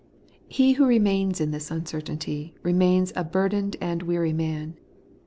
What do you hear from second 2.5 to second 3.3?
remains a